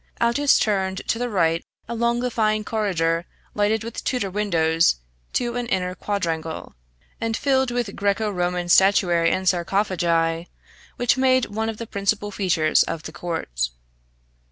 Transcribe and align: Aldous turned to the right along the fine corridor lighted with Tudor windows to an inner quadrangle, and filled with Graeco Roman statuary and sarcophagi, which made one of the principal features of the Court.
Aldous 0.19 0.57
turned 0.57 1.07
to 1.09 1.19
the 1.19 1.29
right 1.29 1.63
along 1.87 2.21
the 2.21 2.31
fine 2.31 2.63
corridor 2.63 3.23
lighted 3.53 3.83
with 3.83 4.03
Tudor 4.03 4.31
windows 4.31 4.95
to 5.33 5.53
an 5.55 5.67
inner 5.67 5.93
quadrangle, 5.93 6.73
and 7.21 7.37
filled 7.37 7.69
with 7.69 7.95
Graeco 7.95 8.33
Roman 8.33 8.67
statuary 8.67 9.29
and 9.29 9.47
sarcophagi, 9.47 10.47
which 10.95 11.17
made 11.17 11.45
one 11.53 11.69
of 11.69 11.77
the 11.77 11.85
principal 11.85 12.31
features 12.31 12.81
of 12.81 13.03
the 13.03 13.11
Court. 13.11 13.69